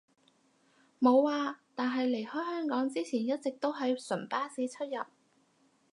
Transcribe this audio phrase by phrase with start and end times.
[0.97, 5.05] 無呀，但係離開香港之前一直都係純巴士出入